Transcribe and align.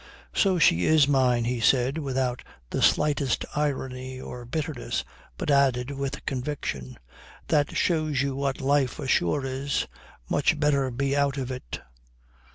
"So 0.33 0.57
she 0.57 0.85
is 0.87 1.07
mine," 1.07 1.43
he 1.45 1.59
said 1.59 1.99
without 1.99 2.43
the 2.71 2.81
slightest 2.81 3.45
irony 3.55 4.19
or 4.19 4.45
bitterness, 4.45 5.05
but 5.37 5.51
added 5.51 5.91
with 5.91 6.25
conviction: 6.25 6.97
"That 7.49 7.77
shows 7.77 8.23
you 8.23 8.35
what 8.35 8.61
life 8.61 8.97
ashore 8.97 9.45
is. 9.45 9.85
Much 10.27 10.59
better 10.59 10.89
be 10.89 11.15
out 11.15 11.37
of 11.37 11.51
it." 11.51 11.81